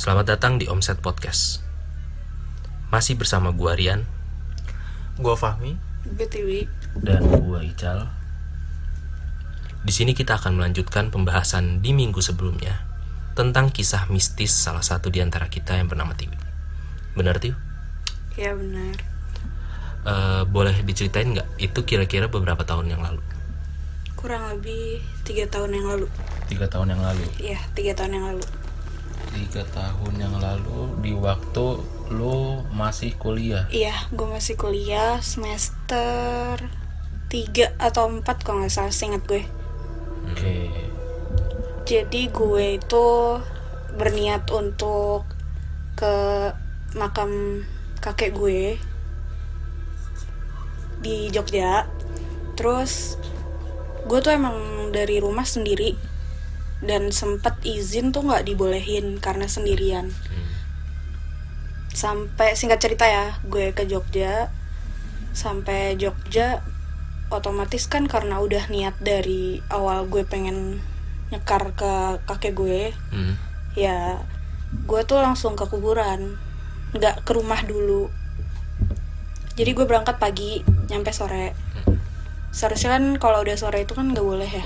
[0.00, 1.60] Selamat datang di Omset Podcast.
[2.88, 4.08] Masih bersama gua Rian
[5.20, 5.76] Gua Fahmi.
[6.00, 6.64] BTW
[7.04, 8.08] dan gua Ical.
[9.84, 12.80] Di sini kita akan melanjutkan pembahasan di minggu sebelumnya
[13.36, 16.36] tentang kisah mistis salah satu di antara kita yang bernama Tiwi.
[17.16, 17.68] Benar Tiwi?
[18.38, 18.96] ya benar
[20.00, 23.20] Eh, boleh diceritain nggak itu kira-kira beberapa tahun yang lalu?
[24.16, 26.06] kurang lebih tiga tahun yang lalu
[26.44, 27.24] Tiga tahun yang lalu.
[27.36, 28.44] ya tiga tahun yang lalu
[29.30, 31.80] Tiga tahun yang lalu di waktu
[32.10, 33.70] lu masih kuliah.
[33.70, 36.58] iya gue masih kuliah semester
[37.30, 39.46] tiga atau empat kalau nggak salah seingat gue
[40.34, 40.66] Oke.
[41.86, 43.06] jadi gue itu
[43.94, 45.22] berniat untuk
[45.94, 46.14] ke
[46.98, 47.62] makam
[48.02, 48.74] kakek gue
[50.98, 51.86] di Jogja
[52.58, 53.14] terus
[54.10, 55.94] gue tuh emang dari rumah sendiri
[56.80, 60.08] dan sempet izin tuh nggak dibolehin karena sendirian.
[61.92, 64.48] Sampai singkat cerita ya gue ke Jogja.
[65.36, 66.64] Sampai Jogja
[67.30, 70.82] otomatis kan karena udah niat dari awal gue pengen
[71.30, 73.38] nyekar ke kakek gue Hmm.
[73.78, 74.18] ya
[74.82, 76.34] gue tuh langsung ke kuburan
[76.96, 78.10] nggak ke rumah dulu.
[79.54, 81.54] Jadi gue berangkat pagi nyampe sore.
[82.50, 84.64] Seharusnya kan kalau udah sore itu kan nggak boleh ya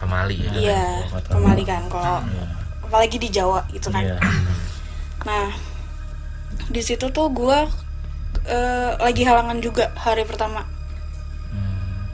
[0.00, 0.50] Pamali ya.
[0.52, 1.20] iya gua.
[1.62, 2.44] kan kalau Iya.
[2.82, 4.16] apalagi di Jawa gitu kan Iya.
[5.22, 5.52] nah
[6.66, 7.58] di situ tuh gue
[8.42, 10.64] eh, lagi halangan juga hari pertama
[11.50, 12.06] Hmm.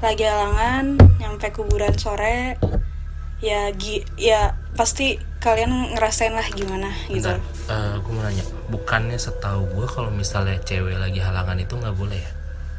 [0.00, 2.54] lagi halangan nyampe kuburan sore
[3.38, 7.28] ya gi ya pasti kalian ngerasain lah gimana gitu
[7.66, 12.16] Bentar, gue mau nanya, bukannya setahu gue kalau misalnya cewek lagi halangan itu nggak boleh
[12.16, 12.32] ya?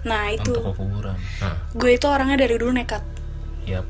[0.04, 1.16] nah itu Untuk kuburan.
[1.38, 3.04] Nah, gue itu orangnya dari dulu nekat
[3.66, 3.84] yap.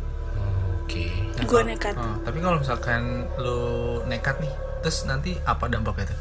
[0.88, 1.12] Oke.
[1.38, 3.02] gue nekat Oh, tapi kalau misalkan
[3.36, 3.60] lu
[4.04, 4.50] nekat nih,
[4.80, 6.20] terus nanti apa dampaknya tuh?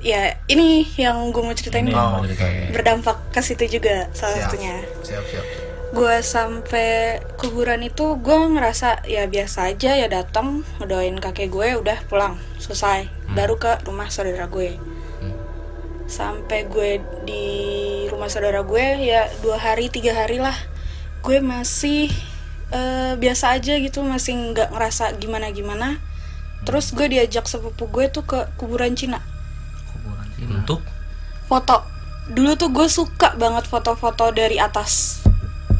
[0.00, 2.68] ya ini yang gue mau ceritain Ini mau diceritain.
[2.68, 4.44] berdampak ke situ juga salah Siap.
[4.48, 5.44] satunya Siap, siap.
[5.92, 6.90] gue sampai
[7.36, 13.06] kuburan itu gue ngerasa ya biasa aja ya datang ngedoain kakek gue udah pulang selesai
[13.30, 14.74] baru ke rumah saudara gue
[15.22, 15.38] Hmm.
[16.04, 16.90] sampai gue
[17.22, 17.46] di
[18.08, 20.56] rumah saudara gue ya dua hari tiga hari lah
[21.20, 22.10] gue masih
[22.72, 26.00] eh, biasa aja gitu masih nggak ngerasa gimana gimana
[26.62, 29.18] terus gue diajak sepupu gue tuh ke kuburan Cina
[29.88, 30.46] Kuburan sih.
[30.46, 30.80] Untuk
[31.44, 31.84] foto
[32.26, 35.20] dulu tuh gue suka banget foto-foto dari atas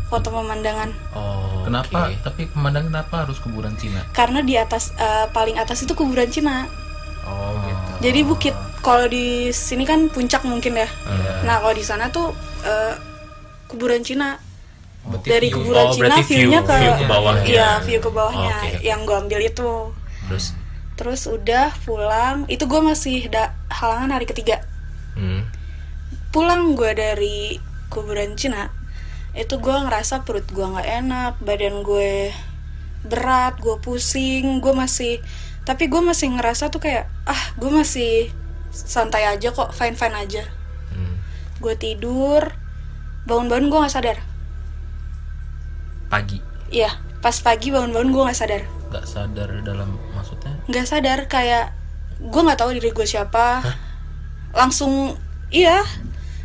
[0.06, 2.10] foto pemandangan oh, Kenapa?
[2.10, 2.18] oke.
[2.20, 4.02] Tapi pemandangan kenapa harus kuburan Cina?
[4.10, 6.66] karena di atas eh, paling atas itu kuburan Cina
[7.22, 7.90] Oh, gitu.
[8.02, 11.46] jadi bukit kalau di sini kan puncak mungkin ya Hmm.
[11.46, 12.34] nah kalau di sana tuh
[12.66, 12.94] eh,
[13.66, 14.42] kuburan Cina
[15.02, 17.44] Berarti dari view- kuburan oh, Cina view- view-nya ke view ke bawahnya.
[17.50, 18.78] iya view ke bawahnya Oke.
[18.86, 19.72] yang gue ambil itu
[20.30, 20.44] Terus,
[20.94, 24.62] terus udah pulang itu gue masih da halangan hari ketiga
[25.18, 25.42] hmm.
[26.30, 27.58] pulang gue dari
[27.90, 28.70] kuburan Cina
[29.34, 32.30] itu gue ngerasa perut gue nggak enak badan gue
[33.02, 35.18] berat gue pusing gue masih
[35.66, 38.30] tapi gue masih ngerasa tuh kayak ah gue masih
[38.70, 40.46] santai aja kok fine fine aja
[40.94, 41.14] hmm.
[41.58, 42.54] gue tidur
[43.26, 44.18] bangun-bangun gue nggak sadar
[46.12, 46.38] pagi.
[46.68, 48.62] iya pas pagi bangun-bangun gue nggak sadar.
[48.88, 50.52] Nggak sadar dalam maksudnya?
[50.66, 51.72] Nggak sadar kayak
[52.20, 53.64] gue nggak tahu diri gue siapa.
[54.52, 55.16] Langsung
[55.48, 55.80] iya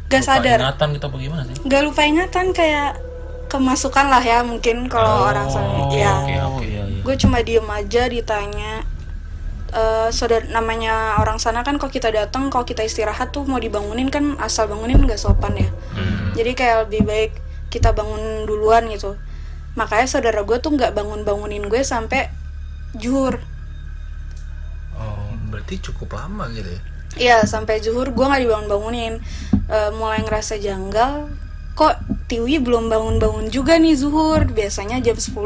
[0.07, 0.57] nggak Lupa sadar.
[0.61, 1.55] ingatan gitu apa gimana sih?
[1.59, 2.95] nggak lupa ingatan kayak
[3.47, 7.01] kemasukan lah ya mungkin kalau orang sana ya Oke oke iya iya.
[7.03, 8.87] gue cuma diem aja ditanya
[9.67, 14.07] eh saudara namanya orang sana kan kalau kita datang kalau kita istirahat tuh mau dibangunin
[14.07, 15.67] kan asal bangunin nggak sopan ya.
[15.91, 16.31] Hmm.
[16.39, 17.31] jadi kayak lebih baik
[17.67, 19.19] kita bangun duluan gitu
[19.77, 22.33] makanya saudara gue tuh nggak bangun bangunin gue sampai
[22.97, 23.37] juhur.
[24.97, 26.81] Oh, berarti cukup lama gitu ya?
[27.17, 29.13] Iya sampai zuhur gue nggak dibangun bangunin
[29.95, 31.29] mulai ngerasa janggal.
[31.77, 34.49] Kok Tiwi belum bangun-bangun juga nih zuhur?
[34.49, 35.37] Biasanya jam 10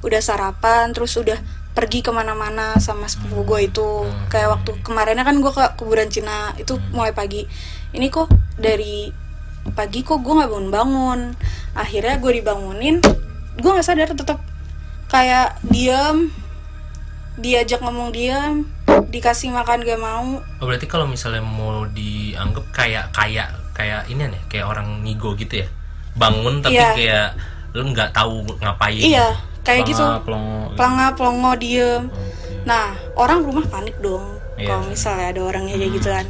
[0.00, 1.36] udah sarapan terus udah
[1.76, 4.08] pergi ke mana-mana sama sepupu gue itu.
[4.32, 7.44] Kayak waktu kemarinnya kan gue ke kuburan Cina itu mulai pagi.
[7.92, 9.12] Ini kok dari
[9.76, 11.20] pagi kok gue nggak bangun-bangun.
[11.76, 13.04] Akhirnya gue dibangunin
[13.54, 14.38] gue nggak sadar tetap
[15.06, 16.30] kayak diam
[17.34, 18.66] diajak ngomong diam
[19.10, 24.42] dikasih makan gak mau Oh, berarti kalau misalnya mau dianggap kayak kayak kayak ini nih,
[24.46, 25.68] kayak orang ngigo gitu ya.
[26.14, 26.94] Bangun tapi Iya.
[26.94, 27.28] kayak
[27.74, 29.02] lu nggak tahu ngapain.
[29.02, 29.34] Iya,
[29.66, 29.98] kayak gitu.
[30.22, 30.78] Pelongo gitu.
[30.78, 32.02] Pelanga pelongo diem.
[32.06, 32.62] Oke.
[32.70, 34.38] Nah, orang rumah panik dong.
[34.54, 34.70] Iya.
[34.70, 36.26] Kalau misalnya ada orangnya kayak gitu kan.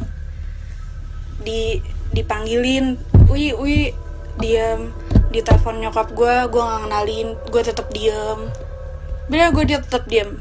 [1.44, 1.84] Di
[2.16, 2.96] dipanggilin,
[3.28, 3.92] "Ui, ui."
[4.40, 4.90] Diem.
[5.34, 8.40] Di telepon nyokap gue, gue nggak kenalin, gue tetap diem.
[9.26, 10.38] Bener gue dia tetap diem.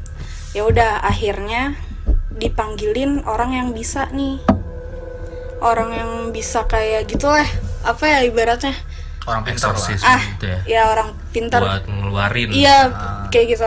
[0.54, 1.74] Ya udah, akhirnya
[2.34, 4.42] dipanggilin orang yang bisa nih
[5.62, 7.46] orang yang bisa kayak gitulah
[7.86, 8.74] apa ya ibaratnya
[9.24, 12.78] orang pintar lah Eksorsis ah gitu ya ya orang pintar buat ngeluarin Iya,
[13.32, 13.64] kayak gitu.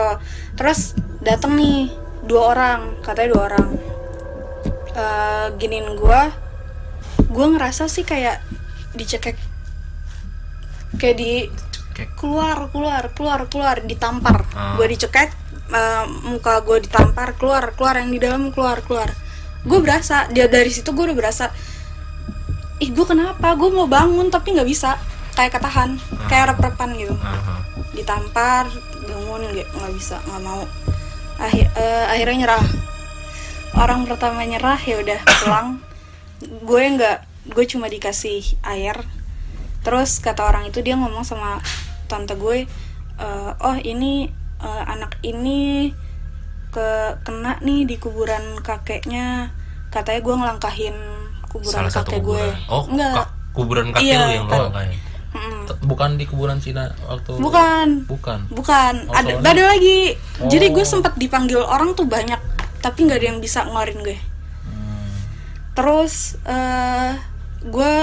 [0.54, 0.94] Terus
[1.24, 1.90] datang nih
[2.28, 3.68] dua orang, katanya dua orang.
[4.94, 6.30] Eh giniin gua,
[7.30, 8.38] gua ngerasa sih kayak
[8.94, 9.34] dicekek,
[10.96, 11.32] kayak di
[12.16, 14.48] keluar, keluar, keluar, keluar, ditampar.
[14.56, 14.78] Ah.
[14.80, 15.28] Gua dicekek,
[15.68, 19.12] eh, muka gua ditampar, keluar, keluar yang di dalam keluar, keluar.
[19.68, 21.50] Gue berasa, dia dari situ gue udah berasa,
[22.78, 23.52] ih gue kenapa?
[23.58, 24.96] Gue mau bangun tapi nggak bisa,
[25.38, 25.94] kayak ketahan,
[26.26, 27.62] kayak rep-repan gitu Aha.
[27.94, 28.66] ditampar
[29.06, 30.66] bangun nggak nggak bisa nggak mau
[31.38, 32.66] Akhir, eh, akhirnya nyerah
[33.78, 35.68] orang pertama nyerah ya udah pulang
[36.42, 37.18] gue nggak
[37.54, 38.98] gue cuma dikasih air
[39.88, 41.64] terus kata orang itu dia ngomong sama
[42.04, 42.68] tante gue
[43.16, 44.28] eh, oh ini
[44.60, 45.88] eh, anak ini
[46.68, 46.88] ke
[47.24, 49.48] kena nih di kuburan kakeknya
[49.88, 50.96] katanya gue ngelangkahin
[51.48, 54.20] kuburan salah kakek gue oh enggak kuburan kakek Iya.
[54.20, 54.68] lu yang lo
[55.80, 60.16] bukan di kuburan Cina waktu bukan bukan Bukan, Oh, ada soalnya- ada lagi.
[60.44, 60.88] Jadi gue Oh.
[60.88, 62.40] sempat dipanggil orang tuh banyak,
[62.80, 64.18] tapi nggak ada yang bisa ngeluarin gue.
[64.64, 65.08] Hmm.
[65.72, 67.12] Terus eh
[67.62, 67.94] gue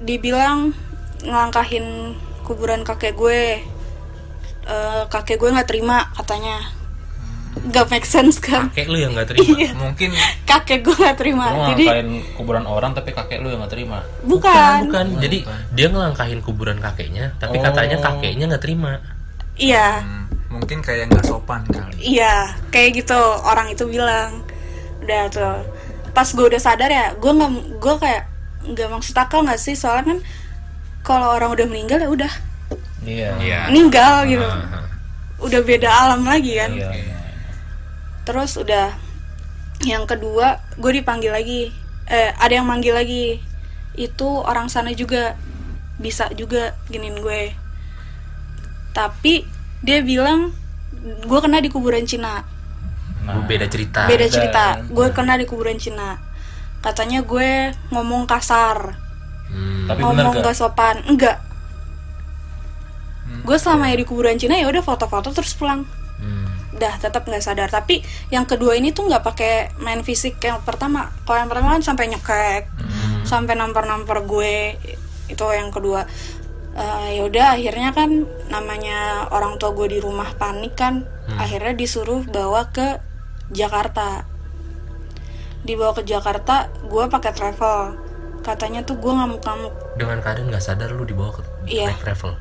[0.00, 0.72] dibilang
[1.22, 3.62] ngelangkahin kuburan kakek gue.
[4.62, 6.58] Eh, kakek gue nggak terima katanya.
[7.52, 8.72] Gak make sense kan?
[8.72, 10.10] kakek lu yang nggak terima Iya, mungkin
[10.50, 11.52] kakek gue nggak terima.
[11.52, 11.84] Lu Jadi
[12.34, 15.38] kuburan orang tapi kakek lu yang gak terima bukan, bukan jadi
[15.70, 17.62] dia ngelangkahin kuburan kakeknya tapi Oh.
[17.62, 18.98] katanya kakeknya nggak terima
[19.52, 24.40] iya, hmm, mungkin kayak nggak sopan kali iya, kayak gitu orang itu bilang.
[25.04, 25.60] Udah tuh,
[26.16, 28.22] pas gue udah sadar ya, gue nggak, gue kayak
[28.64, 30.18] nggak maksud akal nggak sih soalnya kan
[31.02, 32.32] kalau orang udah meninggal ya udah.
[33.02, 33.30] Iya.
[33.42, 33.58] Iya.
[33.68, 34.46] Meninggal gitu.
[35.42, 36.70] Udah beda alam lagi kan?
[36.70, 36.90] Iya.
[38.22, 38.94] Terus udah
[39.82, 41.74] yang kedua gue dipanggil lagi.
[42.06, 43.42] Eh ada yang manggil lagi.
[43.98, 45.34] Itu orang sana juga.
[45.98, 47.54] Bisa juga giniin gue.
[48.94, 49.46] Tapi
[49.82, 50.54] dia bilang
[51.02, 52.46] gue kena di kuburan Cina.
[53.26, 53.42] Nah.
[53.50, 54.06] Beda cerita.
[54.06, 54.78] Beda cerita.
[54.86, 56.22] Gue kena di kuburan Cina.
[56.82, 59.01] Katanya gue ngomong kasar
[59.52, 59.84] Hmm.
[59.84, 61.36] tapi bener ngomong gak gak sopan enggak
[63.42, 65.82] gue selama ya di kuburan Cina ya udah foto-foto terus pulang.
[66.22, 66.46] Hmm.
[66.72, 67.68] dah tetap nggak sadar.
[67.70, 70.38] Tapi yang kedua ini tuh nggak pakai main fisik.
[70.38, 72.64] Yang pertama kalau yang pertama kan sampai nyekek
[73.22, 74.78] sampai nampar-nampar gue
[75.30, 76.06] itu yang kedua.
[76.72, 81.04] Eh, ya udah akhirnya kan namanya orang tua gue di rumah panik kan
[81.36, 82.98] akhirnya disuruh bawa ke
[83.52, 84.26] Jakarta.
[85.62, 88.01] Dibawa ke Jakarta gue pakai travel
[88.42, 89.72] katanya tuh gue ngamuk-ngamuk.
[89.94, 91.88] Dengan keadaan nggak sadar lu dibawa ke Iya.
[91.88, 92.32] naik travel?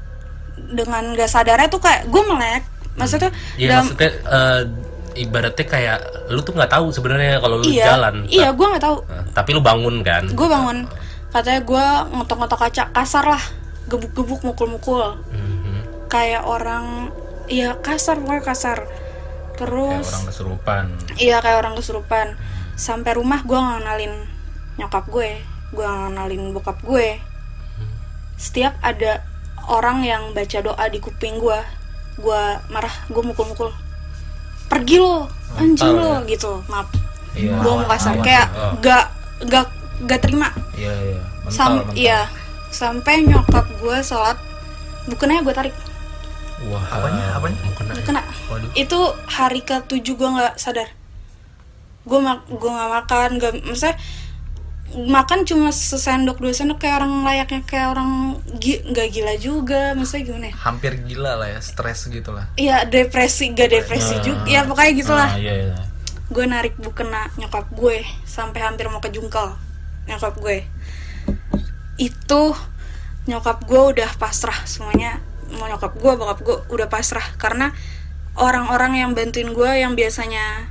[0.52, 2.64] Dengan gak sadarnya tuh kayak gue melek.
[2.94, 4.62] Maksudnya Iya dalam- maksudnya eh,
[5.16, 6.00] ibaratnya kayak
[6.30, 7.86] lu tuh nggak tahu sebenarnya kalau lu iya.
[7.96, 8.28] jalan.
[8.28, 8.98] Iya gue nggak tahu.
[9.08, 10.24] Nah, tapi lu bangun kan?
[10.28, 10.86] Gue bangun.
[11.32, 13.44] Katanya gue ngotok-ngotok kaca kasar lah.
[13.88, 15.20] Gebuk-gebuk mukul-mukul.
[15.32, 16.10] Mhm.
[16.12, 17.08] kayak orang
[17.48, 18.78] iya kasar pokoknya kasar.
[18.84, 20.84] Kayak terus orang kesurupan.
[21.16, 22.28] Iya kayak orang kesurupan.
[22.76, 24.14] Sampai rumah gue ngenalin
[24.76, 25.40] nyokap gue
[25.72, 27.18] gue ngenalin bokap gue.
[28.36, 29.24] Setiap ada
[29.70, 31.60] orang yang baca doa di kuping gue
[32.20, 33.72] gue marah gue mukul-mukul.
[34.68, 36.88] Pergi lo anjing lo gitu maaf.
[37.32, 37.56] Iya.
[37.64, 38.20] gue mau kasar.
[38.20, 38.74] Awas, kayak oh.
[38.84, 39.06] gak
[39.48, 39.68] gak
[40.04, 40.52] gak terima.
[40.76, 41.20] Iya iya.
[41.48, 41.96] Mental, Sam mental.
[41.96, 42.20] iya.
[42.72, 44.38] Sampai nyokap gue sholat
[45.08, 45.76] bukannya gue tarik.
[46.70, 47.24] Wah apanya?
[47.40, 47.58] Apanya?
[47.66, 48.04] mau kena ya?
[48.06, 48.70] kena waduh.
[48.78, 50.92] Itu hari ke tujuh gue nggak sadar.
[52.04, 53.96] Gue mak gue nggak makan gak maksudnya
[54.92, 58.12] makan cuma sesendok dua sendok kayak orang layaknya kayak orang
[58.60, 60.56] gi- nggak gila juga maksudnya gimana ya?
[60.60, 64.44] Hampir gila lah ya stres gitu lah Iya depresi gak depresi juga.
[64.46, 65.32] Ya pokoknya gitulah.
[65.32, 65.76] Ah, iya iya.
[66.28, 69.56] Gue narik bukena nyokap gue sampai hampir mau kejungkal
[70.08, 70.68] nyokap gue.
[71.96, 72.56] Itu
[73.30, 75.22] nyokap gue udah pasrah semuanya.
[75.56, 77.24] Mau nyokap gue bokap gue udah pasrah.
[77.36, 77.72] Karena
[78.36, 80.68] orang-orang yang bantuin gue yang biasanya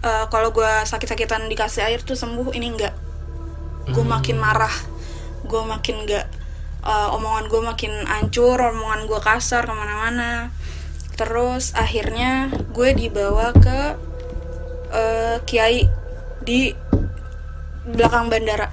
[0.00, 2.94] eh, kalau gue sakit-sakitan dikasih air tuh sembuh ini enggak
[3.90, 4.72] gue makin marah.
[5.44, 6.26] Gue makin enggak
[6.80, 10.48] eh, omongan gue makin hancur omongan gue kasar ke mana-mana.
[11.14, 13.80] Terus akhirnya gue dibawa ke
[14.90, 15.84] eh, kiai
[16.40, 16.72] di
[17.86, 18.68] belakang bandara.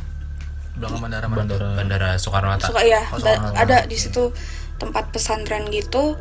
[0.78, 1.38] Belakang bandara mana?
[1.44, 2.68] bandara bandara Soekarno Hatta.
[2.70, 4.32] Suka ya Oh, ba- ada di situ
[4.78, 6.16] tempat pesantren gitu.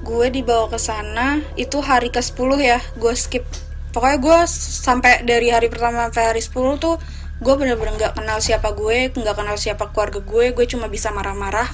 [0.00, 3.44] Gue dibawa ke sana itu hari ke 10 ya gue skip.
[3.92, 6.96] Pokoknya gue sampai dari hari pertama sampai hari 10 tuh
[7.40, 11.68] gue bener-bener nggak kenal siapa gue nggak kenal siapa keluarga gue gue cuma bisa marah-marah.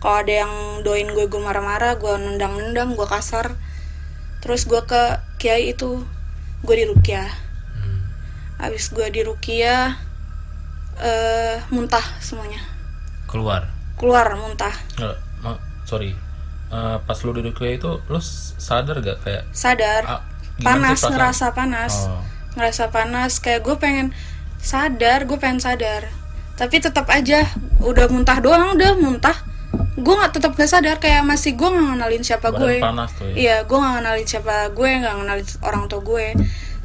[0.00, 3.58] Kalau ada yang doain gue gue marah-marah gue nendang-nendang gue kasar.
[4.40, 6.06] Terus gue ke kiai itu
[6.64, 7.50] gue di rukyah
[8.60, 9.96] abis gue di Rukia
[11.00, 12.60] eh muntah semuanya.
[13.24, 13.64] Keluar.
[13.96, 14.72] keluar muntah.
[15.44, 16.16] Ma- sorry.
[16.70, 18.20] Eh, pas lu duduk itu, lu
[18.56, 20.02] sadar gak kayak sadar.
[20.08, 20.22] Ah,
[20.60, 22.08] panas ngerasa panas.
[22.08, 22.24] Oh.
[22.50, 24.10] ngerasa panas kayak gue pengen
[24.60, 26.08] sadar gue pengen sadar.
[26.56, 27.48] Tapi tetap aja
[27.80, 29.36] udah muntah doang udah muntah.
[30.00, 33.26] Gue nggak tetap gak sadar kayak masih gue nggak ngenalin siapa Badan gue panas tuh
[33.28, 33.34] ya.
[33.36, 36.26] iya gue nggak ngenalin siapa gue nggak ngenalin orang tua gue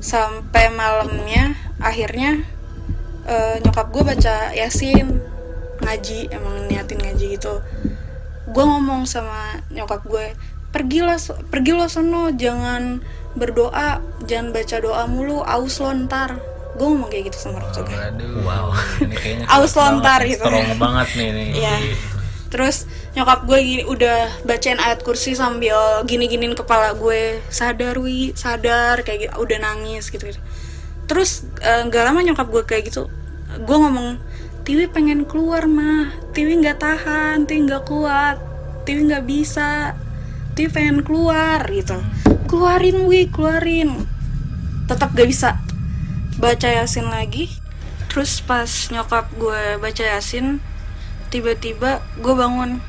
[0.03, 2.43] sampai malamnya akhirnya
[3.27, 5.21] eh, nyokap gue baca yasin.
[5.75, 7.59] Ngaji emang niatin ngaji gitu.
[8.51, 10.31] Gue ngomong sama nyokap gue
[10.75, 11.15] pergilah
[11.47, 12.99] pergi lo sono jangan
[13.39, 16.35] berdoa jangan baca doa mulu aus lo ntar
[16.75, 18.31] gue ngomong kayak gitu sama tua gue Waduh.
[18.43, 18.67] Wow.
[18.99, 20.43] Ini kayaknya Aus lontar banget, gitu.
[20.43, 21.49] Strong banget nih nih.
[21.55, 21.75] Iya.
[22.51, 22.77] Terus
[23.15, 29.31] nyokap gue gini, udah bacain ayat kursi sambil gini-giniin kepala gue sadar wi sadar kayak
[29.31, 30.39] gitu udah nangis gitu, -gitu.
[31.07, 33.07] Terus eh, nggak lama nyokap gue kayak gitu
[33.55, 34.19] gue ngomong
[34.65, 38.37] Tiwi pengen keluar mah Tiwi nggak tahan Tiwi nggak kuat
[38.83, 39.95] Tiwi nggak bisa
[40.57, 41.95] Tiwi pengen keluar gitu
[42.49, 44.09] keluarin wi keluarin
[44.85, 45.64] tetap gak bisa
[46.39, 47.51] baca yasin lagi.
[48.11, 50.63] Terus pas nyokap gue baca yasin
[51.31, 52.79] tiba-tiba gue bangun.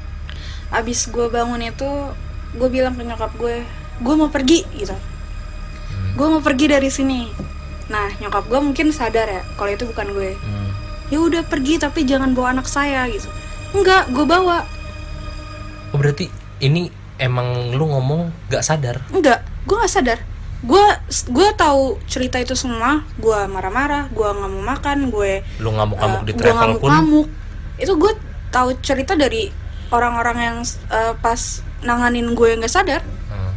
[0.71, 1.89] Abis gue bangun itu
[2.57, 3.63] gue bilang ke nyokap gue
[4.03, 4.95] gue mau pergi gitu.
[6.15, 7.27] Gue mau pergi dari sini.
[7.91, 10.33] Nah nyokap gue mungkin sadar ya kalau itu bukan gue.
[10.37, 10.65] Hmm.
[11.07, 13.31] ya udah pergi tapi jangan bawa anak saya gitu.
[13.71, 14.67] Enggak gue bawa.
[15.95, 16.27] Oh berarti
[16.59, 19.01] ini emang lu ngomong gak sadar?
[19.13, 20.19] enggak gue nggak sadar
[20.59, 20.87] gue
[21.27, 26.27] gue tahu cerita itu semua gue marah-marah gue nggak mau makan gue Lu ngamuk-ngamuk Eh,
[26.27, 26.89] di travel pun?
[26.89, 27.29] ngamuk-ngamuk.
[27.77, 28.13] itu gue
[28.49, 29.53] tahu cerita dari
[29.89, 30.57] orang-orang yang
[30.89, 31.41] eh, pas
[31.81, 33.53] nanganin gue nggak sadar Hmm.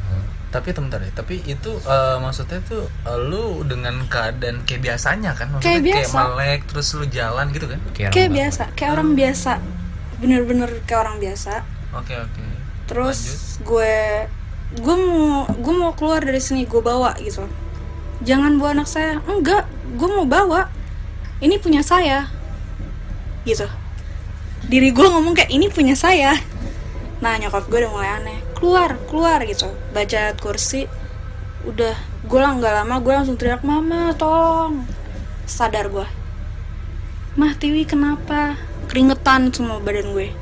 [0.50, 5.48] Tapi bentar deh, tapi itu eh, maksudnya tuh eh, lu dengan keadaan kayak biasanya kan?
[5.50, 6.18] Maksudnya Kayak biasa.
[6.20, 7.80] melek terus lu jalan gitu kan?
[7.92, 9.52] Kayak, kayak biasa kayak orang biasa
[10.18, 12.44] bener-bener kayak orang biasa Oke oke.
[12.86, 13.20] terus
[13.62, 13.96] gue
[14.78, 17.48] gue mau gue mau keluar dari sini gue bawa gitu.
[18.22, 19.24] Jangan bawa anak saya.
[19.26, 19.66] Enggak
[19.98, 20.70] gue mau bawa.
[21.42, 22.30] Ini punya saya.
[23.48, 23.66] Gitu.
[24.70, 26.38] Diri gue ngomong kayak ini punya saya.
[27.24, 28.40] Nah nyokap gue udah mulai aneh.
[28.54, 29.72] Keluar keluar gitu.
[29.96, 30.86] Baca kursi.
[31.66, 31.98] Udah
[32.28, 34.86] gue lah nggak lama gue langsung teriak mama tolong.
[35.50, 36.20] Sadar gue
[37.40, 38.60] mah Tiwi kenapa?
[38.92, 40.36] Keringetan semua badan gue.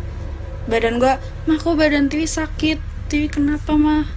[0.65, 1.13] Badan gue
[1.45, 2.81] mah kok badan Tiwi sakit?
[3.05, 4.09] Tiwi kenapa mah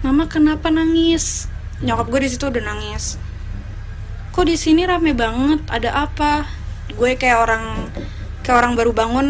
[0.00, 1.46] mama kenapa nangis?
[1.78, 3.18] Nyokap gue di situ udah nangis.
[4.30, 5.62] Kok di sini rame banget?
[5.66, 6.46] Ada apa?
[6.90, 7.64] Gue kayak orang
[8.42, 9.28] kayak orang baru bangun.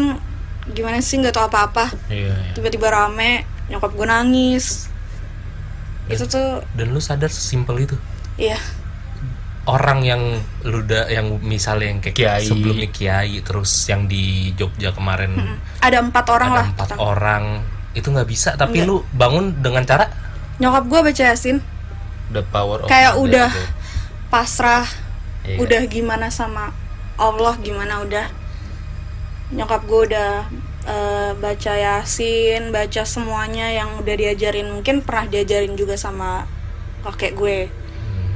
[0.69, 1.17] Gimana sih?
[1.17, 1.89] Nggak tahu apa-apa.
[2.07, 2.53] Iya, iya.
[2.53, 4.89] tiba-tiba rame nyokap gue nangis.
[6.05, 7.97] Itu tuh Dan lu sadar sesimpel itu?
[8.35, 8.57] iya.
[9.67, 12.41] Orang yang lu udah yang misalnya yang kayak Kiai.
[12.41, 15.37] sebelumnya kiai terus yang di Jogja kemarin
[15.77, 17.43] ada empat orang ada lah empat orang.
[17.93, 18.89] Itu nggak bisa tapi Nggak.
[18.89, 20.09] lu bangun dengan cara
[20.59, 21.57] nyokap gue baca yasin.
[22.29, 23.49] The power of kayak udah
[24.29, 24.85] pasrah
[25.47, 25.65] Iya.
[25.65, 26.75] udah gimana sama
[27.17, 28.27] Allah gimana udah.
[29.55, 30.45] Nyokap gue udah
[30.85, 34.69] eh, baca yasin baca semuanya yang udah diajarin.
[34.69, 36.45] Mungkin pernah diajarin juga sama
[37.07, 37.59] kakek gue.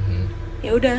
[0.04, 0.26] Hmm.
[0.64, 0.98] ya udah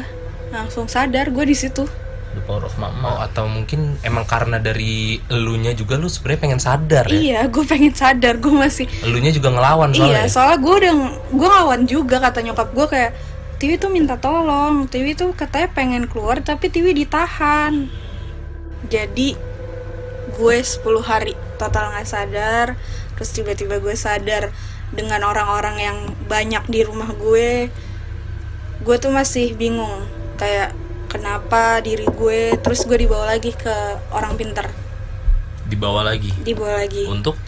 [0.53, 1.89] langsung sadar gue di situ
[2.35, 3.23] The power of Oh, mama.
[3.23, 7.15] atau mungkin emang karena dari elunya juga lu sebenarnya pengen sadar ya.
[7.15, 10.11] iya gue pengen sadar gue masih Elunya juga ngelawan soalnya.
[10.11, 10.93] iya soalnya gue udah
[11.31, 13.11] gue ngelawan juga kata nyokap gue kayak
[13.55, 17.87] Tiwi tuh minta tolong Tiwi tuh katanya pengen keluar tapi Tiwi ditahan
[18.91, 19.29] jadi
[20.35, 22.75] gue 10 hari total nggak sadar
[23.15, 24.51] terus tiba-tiba gue sadar
[24.91, 27.71] dengan orang-orang yang banyak di rumah gue
[28.83, 30.03] gue tuh masih bingung
[30.35, 30.75] kayak
[31.15, 33.71] kenapa diri gue terus gue dibawa lagi ke
[34.11, 34.67] orang pinter.
[35.65, 36.35] Dibawa lagi?
[36.43, 37.07] Dibawa lagi.
[37.07, 37.39] Untuk?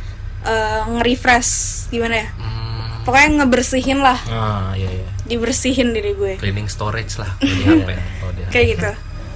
[0.47, 1.51] Eh, nge-refresh
[1.91, 2.27] gimana ya?
[2.39, 4.19] Hmm, pokoknya ngebersihin lah.
[4.31, 5.07] Ah, iya iya.
[5.27, 6.39] dibersihin diri gue.
[6.39, 7.35] Cleaning storage lah.
[7.83, 8.01] Apa ya?
[8.23, 8.91] Oh, kayak gitu.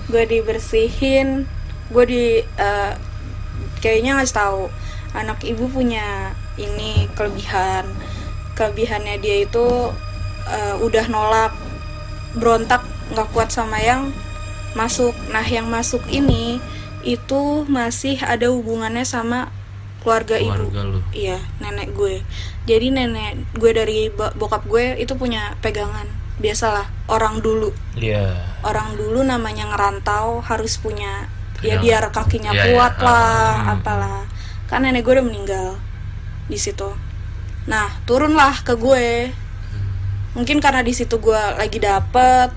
[0.08, 1.44] Gue dibersihin
[1.92, 2.94] gue di eh,
[3.84, 4.72] kayaknya ngasih tahu.
[5.12, 7.84] Anak ibu punya ini kelebihan.
[8.56, 9.92] Kelebihannya dia itu
[10.48, 11.52] eh, udah nolak
[12.40, 14.10] berontak nggak kuat sama yang
[14.72, 16.64] masuk nah yang masuk ini
[17.02, 19.50] itu masih ada hubungannya sama
[20.00, 21.00] keluarga, ibu Keluarga lu.
[21.14, 22.26] Iya, nenek gue.
[22.66, 26.10] Jadi nenek gue dari bo- bokap gue itu punya pegangan.
[26.38, 27.70] Biasalah, orang dulu.
[27.94, 28.34] Iya.
[28.62, 31.30] Orang dulu namanya ngerantau harus punya
[31.62, 31.82] ya Pegangan.
[31.82, 33.06] biar kakinya Iya, kuat iya.
[33.06, 33.74] lah, Hmm.
[33.78, 34.20] apalah.
[34.66, 35.68] Kan nenek gue udah meninggal
[36.46, 36.90] di situ.
[37.66, 39.30] Nah, turunlah ke gue.
[40.34, 42.50] Mungkin karena di situ gue lagi dapet,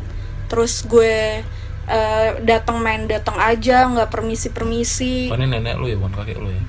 [0.55, 1.43] terus gue
[1.85, 6.39] eh, datang main datang aja nggak permisi permisi Oh, ini nenek lu ya, bukan kakek
[6.39, 6.63] lu ya?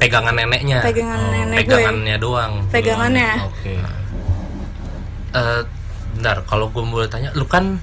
[0.00, 0.80] Pegangan neneknya.
[0.82, 1.76] Pegangan Oh, nenek gue.
[1.76, 2.52] pegangannya doang.
[2.72, 3.32] Pegangannya.
[3.46, 3.76] Oke.
[5.30, 5.62] Eh,
[6.16, 7.78] bentar kalau gue boleh tanya lu kan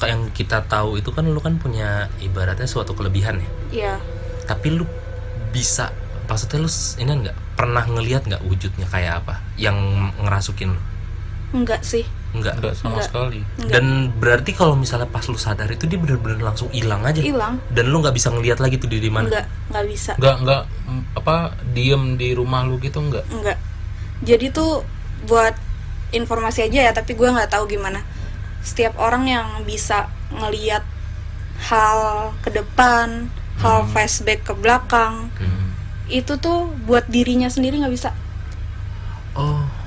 [0.00, 3.48] kayak yang kita tahu itu kan lu kan punya ibaratnya suatu kelebihan ya?
[3.68, 3.94] Iya.
[4.46, 4.86] Tapi lu
[5.52, 5.92] bisa
[6.24, 9.76] maksudnya lu ini nggak pernah ngelihat nggak wujudnya kayak apa yang
[10.16, 10.80] ngerasukin lu
[11.52, 12.02] enggak sih.
[12.32, 13.06] Nggak Enggak sama Enggak.
[13.08, 13.40] sekali.
[13.56, 13.70] enggak.
[13.72, 17.22] Dan berarti kalau misalnya pas lu sadar itu dia bener-bener langsung hilang aja.
[17.22, 17.62] Hilang.
[17.70, 19.26] Dan lu nggak bisa ngelihat lagi tuh dia di mana.
[19.28, 20.12] Enggak enggak bisa.
[20.18, 21.36] Enggak enggak mm, apa
[21.70, 23.24] diem di rumah lu gitu enggak?
[23.30, 23.56] enggak.
[24.20, 24.84] Jadi tuh
[25.24, 25.54] buat
[26.10, 28.04] informasi aja ya tapi gue nggak tahu gimana.
[28.60, 30.82] Setiap orang yang bisa ngeliat
[31.62, 31.98] hal
[32.42, 35.72] ke depan hal flashback ke belakang Hmm.
[36.06, 38.12] itu tuh buat dirinya sendiri nggak bisa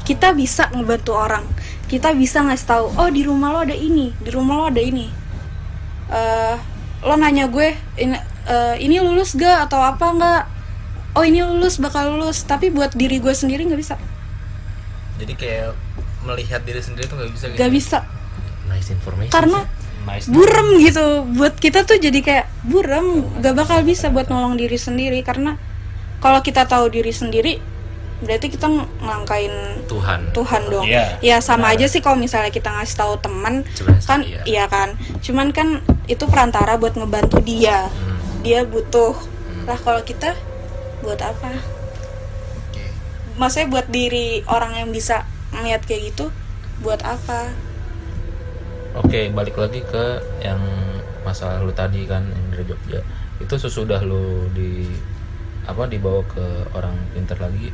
[0.09, 1.45] kita bisa ngebantu orang.
[1.85, 5.05] Kita bisa ngasih tahu oh di rumah lo ada ini di rumah lo ada ini.
[6.09, 6.55] Eh
[7.05, 8.17] lo nanya gue ini,
[8.49, 10.43] eh, ini lulus gak atau apa nggak
[11.13, 12.41] oh ini lulus bakal lulus.
[12.41, 13.95] Tapi buat diri gue sendiri nggak bisa.
[15.21, 15.77] Jadi kayak
[16.25, 17.99] melihat diri sendiri tuh nggak bisa gitu nggak bisa.
[18.65, 19.59] Nice information karena
[20.09, 20.25] Nice.
[20.25, 21.21] burem gitu.
[21.37, 23.29] Buat kita tuh jadi kayak burem.
[23.45, 25.21] Gak bakal bisa buat nolong diri sendiri.
[25.21, 25.53] Karena
[26.17, 27.61] kalau kita tahu diri sendiri
[28.19, 29.55] berarti kita ng- ngelangkain
[29.87, 30.19] Tuhan.
[30.35, 30.85] Tuhan dong.
[30.85, 33.63] Iya, ya sama aja sih kalau misalnya kita ngasih tahu teman
[34.03, 34.41] kan iya.
[34.43, 34.99] iya kan.
[35.23, 35.79] Cuman kan
[36.11, 37.87] itu perantara buat ngebantu dia.
[37.87, 38.19] Hmm.
[38.43, 39.15] dia butuh.
[39.67, 40.35] Lah kalau kita
[41.03, 41.51] buat apa?
[42.67, 42.83] Oke.
[43.39, 45.23] maksudnya buat diri orang yang bisa
[45.55, 46.31] melihat kayak gitu
[46.83, 47.51] buat apa?
[48.99, 50.59] Oke, balik lagi ke yang
[51.21, 52.99] masalah lu tadi kan yang dari Jogja.
[53.39, 54.87] Itu sesudah lu di
[55.69, 57.69] apa dibawa ke orang pinter lagi,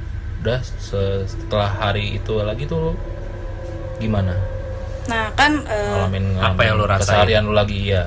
[0.45, 2.93] udah se- setelah hari itu lagi tuh
[3.97, 4.37] gimana?
[5.05, 7.05] nah kan eh, Ngalamin, apa yang lu ngalamin rasain?
[7.05, 8.03] Keseharian lu lagi ya.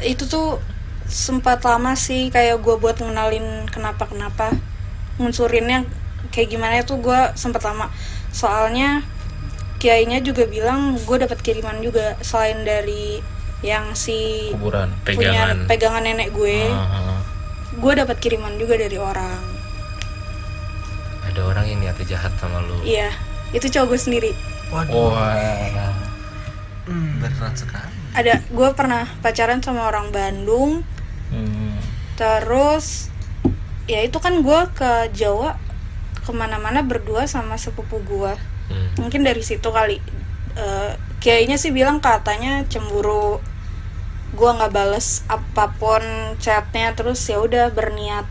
[0.00, 0.56] itu tuh
[1.04, 4.54] sempat lama sih kayak gue buat ngenalin kenapa kenapa
[5.16, 5.84] ngunsurinnya
[6.30, 7.92] kayak gimana itu gue sempat lama
[8.30, 9.04] soalnya
[9.76, 13.20] kiainya juga bilang gue dapat kiriman juga selain dari
[13.60, 14.88] yang si Kuburan.
[15.02, 15.58] punya Pegangan.
[15.66, 17.20] pegangan nenek gue Ah, ah.
[17.70, 19.49] gue dapat kiriman juga dari orang
[21.40, 22.76] ada orang yang niatnya jahat sama lu.
[22.84, 23.08] Iya
[23.56, 24.30] itu cowok gue sendiri.
[24.68, 25.16] Waduh.
[25.16, 25.96] Wah.
[27.16, 27.96] berat sekali.
[28.12, 30.84] Ada gue pernah pacaran sama orang Bandung.
[31.30, 31.78] Hmm.
[32.18, 33.06] terus
[33.88, 35.56] ya itu kan gue ke Jawa
[36.20, 38.34] ke mana-mana berdua sama sepupu gue
[38.68, 38.90] Hmm.
[39.00, 39.98] mungkin dari situ kali.
[40.54, 43.40] Eh, kiainya sih bilang katanya cemburu.
[44.36, 46.02] Gue nggak bales apa pun
[46.38, 48.28] chatnya terus ya udah berniat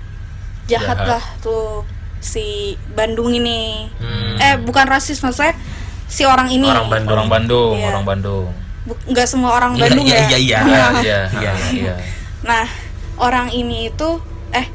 [0.70, 1.12] jahat, Jahat.
[1.12, 1.84] lah tuh
[2.20, 4.36] si Bandung ini Hmm.
[4.38, 5.56] eh bukan rasis maksudnya
[6.06, 7.14] si orang ini Orang Bandung.
[7.14, 7.88] Orang Bandung, Iya.
[7.90, 8.48] orang Bandung.
[9.06, 10.60] Nggak semua orang Iya, Bandung iya, ya iya, iya.
[10.66, 11.96] Iya, iya, iya, iya.
[12.42, 12.66] Nah,
[13.16, 14.10] orang ini itu
[14.50, 14.66] eh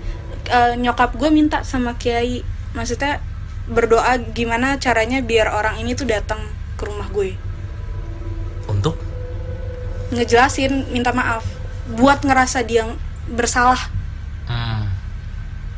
[0.46, 3.18] eh, nyokap gue minta sama kiai, maksudnya
[3.64, 6.38] berdoa gimana caranya biar orang ini tuh datang
[6.76, 7.33] ke rumah gue,
[8.66, 8.94] untuk
[10.11, 11.42] ngejelasin, minta maaf,
[11.90, 12.85] buat ngerasa dia
[13.26, 13.88] bersalah
[14.44, 14.92] Hmm.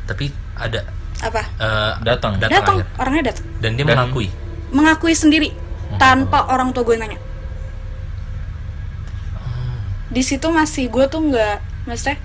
[0.03, 0.83] tapi ada
[1.19, 1.41] apa?
[1.57, 2.37] eh, Datang.
[2.37, 4.27] datang orangnya datang, dan dia Dan- mengakui
[4.67, 5.49] mengakui sendiri
[5.95, 7.19] tanpa orang tua gue nanya.
[10.07, 12.15] Di situ masih gue tuh nggak, maksudnya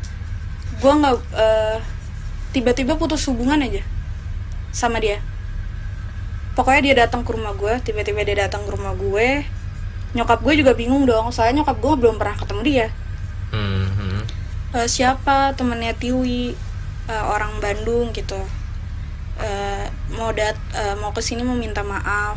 [0.76, 1.76] gue nggak eh,
[2.50, 3.83] tiba-tiba putus hubungan aja
[4.70, 5.22] sama dia.
[6.52, 9.40] pokoknya dia datang ke rumah gue tiba-tiba dia datang ke rumah gue
[10.12, 12.87] nyokap gue juga bingung dong soalnya nyokap gue belum pernah ketemu dia
[13.48, 14.20] Hmm, hmm.
[14.74, 16.52] Eh, siapa temennya Tiwi
[17.02, 18.37] Eh, orang Bandung gitu
[19.40, 22.37] Eh, mau dat eh, mau ke sini mau minta maaf.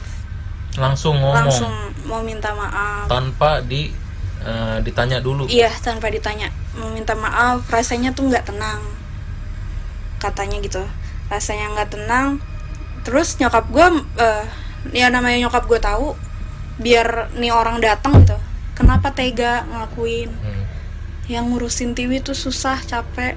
[0.79, 1.35] Langsung ngomong.
[1.35, 1.73] Langsung
[2.07, 3.11] mau minta maaf.
[3.11, 3.91] Tanpa di
[4.45, 5.49] eh, ditanya dulu.
[5.51, 6.51] iya tanpa ditanya.
[6.79, 8.79] Mau minta maaf rasanya tuh nggak tenang.
[10.23, 10.83] Katanya gitu.
[11.27, 12.39] Rasanya nggak tenang.
[13.03, 13.87] Terus nyokap gue
[14.21, 14.45] eh,
[14.95, 16.15] ya namanya nyokap gue tahu
[16.79, 18.39] biar nih orang datang gitu.
[18.75, 20.31] Kenapa tega ngelakuin?
[20.31, 20.63] Hmm.
[21.25, 23.33] yang ngurusin Tiwi tuh susah capek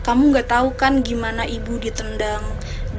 [0.00, 2.42] kamu nggak tahu kan gimana ibu ditendang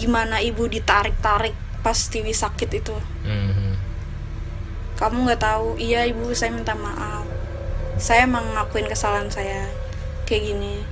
[0.02, 2.96] gimana ibu ditarik-tarik pas Tiwi sakit itu?
[3.26, 3.74] Hmm, hmm.
[4.98, 5.78] kamu nggak tahu?
[5.82, 7.26] Iya ibu saya minta maaf.
[7.98, 9.70] Saya emang ngakuin kesalahan saya.
[10.26, 10.86] Kayak gini.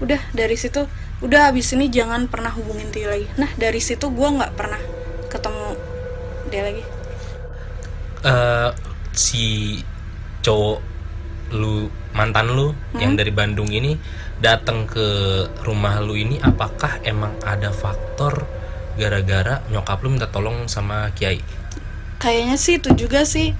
[0.00, 0.88] Udah dari situ
[1.22, 3.26] udah habis ini jangan pernah hubungin Tiwi lagi.
[3.40, 4.80] Nah dari situ gue nggak pernah
[5.28, 5.68] ketemu
[6.48, 6.84] dia lagi.
[8.22, 8.70] Eh,
[9.12, 9.44] si
[10.42, 10.80] cowok
[11.52, 13.96] lu mantan lu yang dari Bandung ini
[14.38, 15.06] datang ke
[15.64, 18.44] rumah lu ini apakah emang ada faktor
[18.94, 21.40] gara-gara nyokap lu minta tolong sama kiai
[22.20, 23.52] kayaknya sih itu juga sih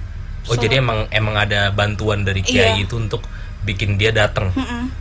[0.43, 2.83] Oh jadi emang emang ada bantuan dari kiai Iya.
[2.83, 3.23] itu untuk
[3.63, 4.51] bikin dia datang.
[4.51, 4.91] Mm-mm.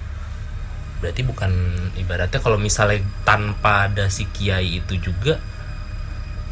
[1.03, 1.51] Berarti bukan
[1.99, 5.43] ibaratnya kalau misalnya tanpa ada si kiai itu juga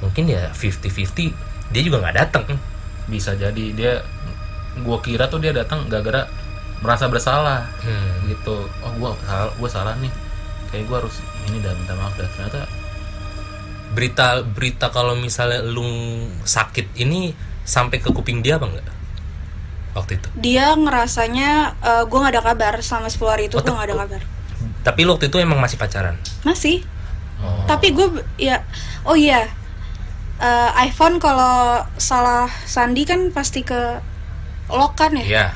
[0.02, 2.58] mungkin ya 50-50 dia juga nggak datang.
[3.06, 4.02] bisa jadi dia
[4.82, 6.26] gua kira tuh dia datang gara-gara
[6.80, 8.26] merasa bersalah Hmm.
[8.26, 10.12] gitu oh gua salah gua salah nih
[10.68, 12.64] kayak gua harus ini dah minta maaf dah ternyata
[13.90, 15.82] Berita berita kalau misalnya lu
[16.46, 17.34] sakit ini
[17.66, 18.86] sampai ke kuping dia apa enggak?
[19.90, 20.28] Waktu itu.
[20.38, 21.74] Dia ngerasanya
[22.06, 24.22] gue nggak ada kabar selama 10 hari itu Oh, gue nggak ada kabar.
[24.86, 26.14] Tapi lu waktu itu emang masih pacaran.
[26.46, 26.86] Masih.
[27.42, 27.66] Oh.
[27.66, 28.06] Tapi gue
[28.38, 28.62] ya
[29.02, 29.50] oh iya
[30.40, 33.98] Eh, iPhone kalau salah sandi kan pasti ke
[34.70, 35.24] lock kan ya.
[35.26, 35.46] Iya.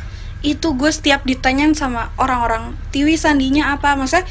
[0.44, 4.28] Itu gue setiap ditanyain sama orang-orang Tiwi sandinya apa, maksudnya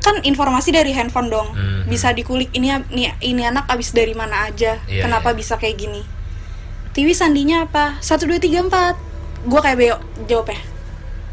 [0.00, 1.86] kan informasi dari handphone dong, Mhm.
[1.86, 5.36] bisa dikulik ini ini, ini anak abis dari mana aja, Iya, kenapa iya.
[5.36, 6.02] bisa kayak gini.
[6.90, 7.96] Tiwi sandinya apa?
[8.00, 8.96] Satu dua tiga empat.
[9.42, 10.60] Gue kayak beo jawabnya.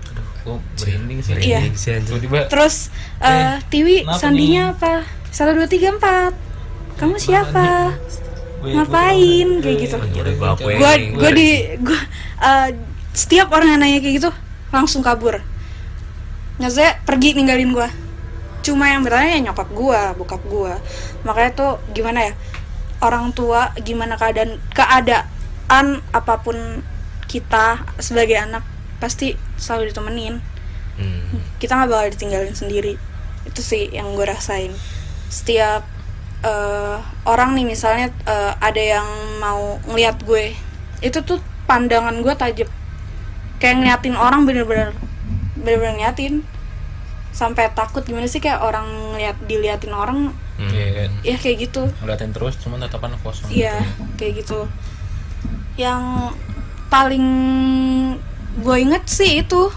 [0.10, 1.60] aduh gua merinding sih Iya.
[2.02, 5.04] Tiba-tiba Terus eh Tiwi sandinya apa?
[5.30, 6.34] Satu dua tiga empat.
[6.96, 7.96] Kamu siapa?
[8.60, 9.96] Ngapain kayak gitu?
[11.16, 12.00] Gue di gue
[12.40, 12.70] eh,
[13.20, 14.32] setiap orang yang nanya kayak gitu
[14.72, 15.44] langsung kabur.
[16.56, 17.90] Maksudnya pergi ninggalin gue.
[18.64, 20.74] Cuma yang bertanya ya nyokap gue, bokap gue.
[21.28, 22.34] Makanya tuh gimana ya?
[23.04, 26.56] Orang tua gimana keadaan keadaan apa pun
[27.28, 28.64] kita sebagai anak
[29.00, 30.36] pasti selalu ditemenin
[31.00, 31.40] Hmm.
[31.64, 33.00] kita nggak bakal ditinggalin sendiri
[33.48, 34.76] itu sih yang gue rasain
[35.32, 35.88] setiap
[36.44, 39.08] eh, orang nih misalnya eh, ada yang
[39.40, 40.60] mau ngeliat gue
[41.00, 41.40] itu tuh
[41.72, 42.68] pandangan gue tajam
[43.60, 44.96] kayak ngeliatin orang bener-bener
[45.60, 46.42] bener-bener ngeliatin
[47.30, 50.76] sampai takut gimana sih kayak orang ngeliat diliatin orang Hmm.
[50.76, 54.04] Iya, ya kayak gitu ngeliatin terus cuman tatapan kosong Iya, gitu.
[54.20, 54.60] kayak gitu.
[55.80, 56.04] Yang
[56.92, 57.26] paling
[58.60, 59.72] gue inget sih itu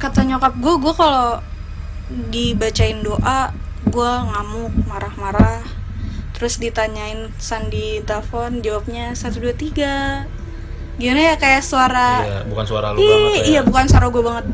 [0.00, 1.44] kata nyokap gue, gue kalau
[2.32, 3.52] dibacain doa,
[3.92, 5.60] gue ngamuk, marah-marah.
[6.32, 10.24] Terus ditanyain sandi telepon, jawabnya satu dua tiga.
[10.94, 13.44] Gimana ya kayak suara, Iya, bukan suara lu banget ya.
[13.48, 14.46] iya bukan suara gue banget,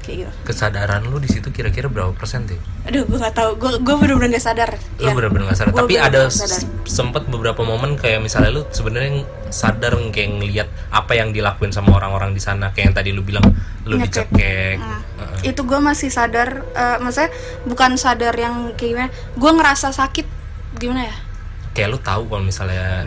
[0.00, 0.32] kayak gitu.
[0.44, 2.58] Kesadaran lu di situ kira-kira berapa persen tuh?
[2.84, 4.70] Aduh, gue gak tahu, gue gue bener-bener gak sadar.
[4.98, 5.14] Lu Iya.
[5.14, 5.72] bener-bener gak sadar.
[5.72, 6.60] Gua Tapi ada sadar.
[6.84, 12.30] sempet beberapa momen kayak misalnya lu sebenarnya sadar kayak ngelihat apa yang dilakuin sama orang-orang
[12.30, 13.46] di sana kayak yang tadi lu bilang
[13.84, 14.28] lu Ngecek.
[14.28, 14.76] dicekek.
[14.76, 15.00] Hmm.
[15.14, 15.38] Heeh.
[15.46, 17.30] itu gue masih sadar eh, maksudnya
[17.64, 20.26] bukan sadar yang kayak gimana gue ngerasa sakit
[20.74, 21.16] gimana ya
[21.74, 23.02] Kayak lu tahu kalau misalnya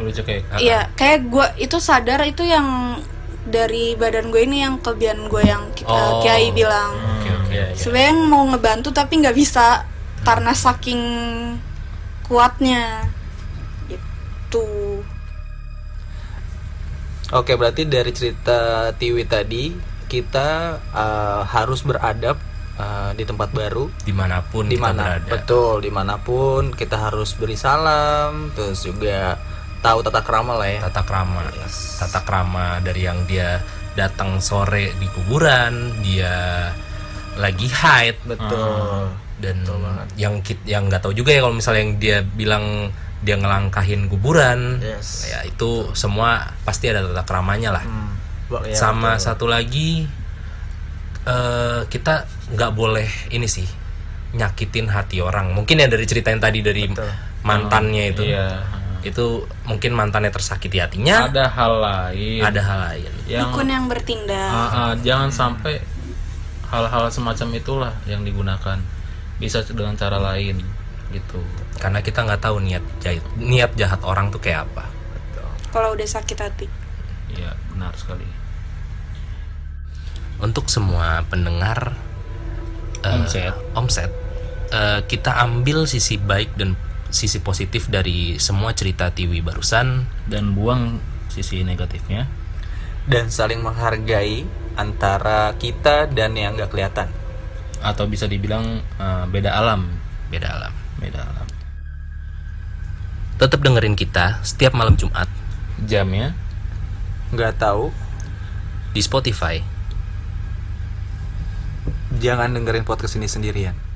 [0.59, 2.99] iya kayak gue itu sadar itu yang
[3.47, 6.19] dari badan gue ini yang kelebihan gue yang ki- eh, Oh.
[6.19, 7.47] kiai bilang Oke oke.
[7.47, 7.79] Iya, iya.
[7.79, 9.87] sebenarnya mau ngebantu tapi nggak bisa
[10.21, 10.99] karena saking
[12.21, 13.07] kuatnya
[13.87, 14.99] gitu
[17.29, 19.75] Oke, berarti dari cerita Tiwi tadi
[20.07, 20.47] kita
[20.87, 22.39] uh, harus beradab
[22.77, 25.29] uh, di tempat baru, di mana pun di kita berada.
[25.29, 29.37] betul, di mana pun kita harus beri salam, terus juga
[29.77, 30.79] tahu tata krama lah ya.
[30.89, 31.41] tata krama
[32.01, 33.61] tata krama dari yang dia
[33.93, 36.69] datang sore di kuburan dia
[37.37, 39.13] lagi haid Betul.
[39.37, 39.57] dan
[40.17, 42.89] yang kit yang nggak tahu juga ya kalau misalnya yang dia bilang
[43.21, 45.29] dia ngelangkahin kuburan Yes.
[45.29, 48.17] ya itu semua pasti ada tata kramanya lah Hmm.
[48.65, 49.23] Ya, sama betul.
[49.29, 50.09] satu lagi
[51.27, 53.67] eh, kita nggak boleh ini sih
[54.29, 57.07] nyakitin hati orang mungkin ya dari cerita yang tadi dari Betul.
[57.43, 58.63] mantannya itu Iya.
[58.99, 59.25] itu
[59.63, 62.41] mungkin mantannya tersakiti hatinya Ada hal lain.
[62.41, 65.79] ada hal lain yang dukun yang bertindak Ah, ah, jangan sampai
[66.67, 68.75] hal-hal semacam itulah yang digunakan.
[69.37, 70.59] Bisa dengan cara lain
[71.07, 71.39] gitu.
[71.77, 74.83] karena kita nggak tahu niat jahat niat jahat orang tuh kayak apa
[75.69, 76.67] kalau udah sakit hati
[77.29, 78.27] Iya, benar sekali.
[80.37, 81.97] Untuk semua pendengar
[83.01, 83.53] eh, Omset.
[83.73, 84.11] omset
[84.69, 90.99] eh, kita ambil sisi baik dan sisi positif dari semua cerita Tiwi barusan Dan buang
[91.31, 92.27] sisi negatifnya.
[93.07, 94.43] dan saling menghargai
[94.75, 97.07] antara kita dan yang nggak kelihatan.
[97.79, 99.87] Atau bisa dibilang eh, beda alam.
[100.27, 101.47] beda alam Beda alam.
[103.37, 105.29] tetap dengerin kita setiap malam Jumat
[105.79, 106.33] Jamnya
[107.29, 107.93] Nggak tahu,
[108.91, 109.61] di Spotify
[112.17, 113.86] jangan dengerin podcast ini sendirian.